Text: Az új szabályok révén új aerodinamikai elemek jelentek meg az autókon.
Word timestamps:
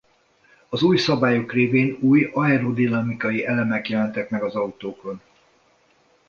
Az 0.69 0.83
új 0.83 0.97
szabályok 0.97 1.51
révén 1.53 1.97
új 2.01 2.29
aerodinamikai 2.33 3.45
elemek 3.45 3.89
jelentek 3.89 4.29
meg 4.29 4.43
az 4.43 4.55
autókon. 4.55 5.21